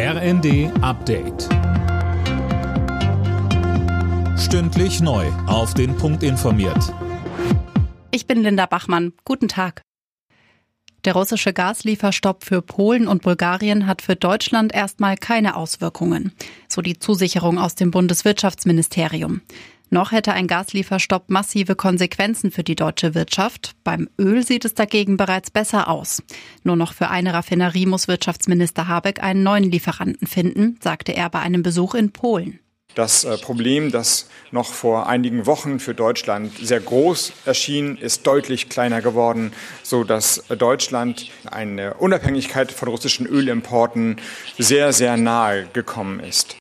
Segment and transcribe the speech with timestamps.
[0.00, 1.48] RND Update.
[4.38, 5.26] Stündlich neu.
[5.48, 6.94] Auf den Punkt informiert.
[8.12, 9.12] Ich bin Linda Bachmann.
[9.24, 9.82] Guten Tag.
[11.04, 16.30] Der russische Gaslieferstopp für Polen und Bulgarien hat für Deutschland erstmal keine Auswirkungen.
[16.68, 19.40] So die Zusicherung aus dem Bundeswirtschaftsministerium.
[19.90, 23.72] Noch hätte ein Gaslieferstopp massive Konsequenzen für die deutsche Wirtschaft.
[23.84, 26.22] Beim Öl sieht es dagegen bereits besser aus.
[26.62, 31.40] Nur noch für eine Raffinerie muss Wirtschaftsminister Habeck einen neuen Lieferanten finden, sagte er bei
[31.40, 32.60] einem Besuch in Polen.
[32.94, 38.68] Das äh, Problem, das noch vor einigen Wochen für Deutschland sehr groß erschien, ist deutlich
[38.68, 44.16] kleiner geworden, so dass Deutschland eine Unabhängigkeit von russischen Ölimporten
[44.58, 46.56] sehr, sehr nahe gekommen ist.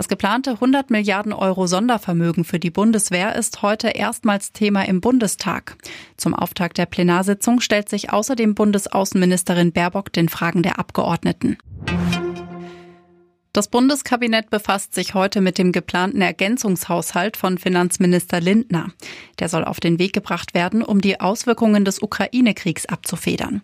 [0.00, 5.76] Das geplante 100 Milliarden Euro Sondervermögen für die Bundeswehr ist heute erstmals Thema im Bundestag.
[6.16, 11.58] Zum Auftakt der Plenarsitzung stellt sich außerdem Bundesaußenministerin Baerbock den Fragen der Abgeordneten.
[13.52, 18.92] Das Bundeskabinett befasst sich heute mit dem geplanten Ergänzungshaushalt von Finanzminister Lindner.
[19.38, 23.60] Der soll auf den Weg gebracht werden, um die Auswirkungen des Ukraine-Kriegs abzufedern.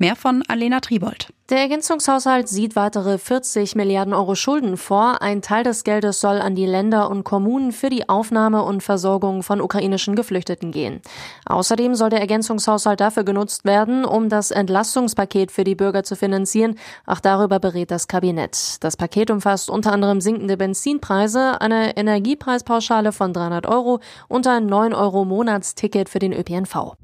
[0.00, 1.28] Mehr von Alena Tribold.
[1.50, 5.20] Der Ergänzungshaushalt sieht weitere 40 Milliarden Euro Schulden vor.
[5.20, 9.42] Ein Teil des Geldes soll an die Länder und Kommunen für die Aufnahme und Versorgung
[9.42, 11.02] von ukrainischen Geflüchteten gehen.
[11.44, 16.76] Außerdem soll der Ergänzungshaushalt dafür genutzt werden, um das Entlastungspaket für die Bürger zu finanzieren.
[17.04, 18.78] Auch darüber berät das Kabinett.
[18.80, 24.94] Das Paket umfasst unter anderem sinkende Benzinpreise, eine Energiepreispauschale von 300 Euro und ein 9
[24.94, 26.96] Euro Monatsticket für den ÖPNV.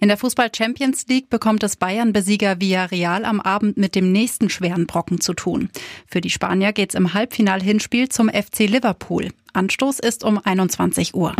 [0.00, 4.86] In der Fußball Champions League bekommt es Bayern-Besieger Villarreal am Abend mit dem nächsten schweren
[4.86, 5.70] Brocken zu tun.
[6.06, 9.30] Für die Spanier geht's im Halbfinal-Hinspiel zum FC Liverpool.
[9.54, 11.34] Anstoß ist um 21 Uhr.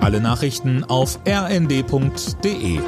[0.00, 2.80] Alle Nachrichten auf rnd.de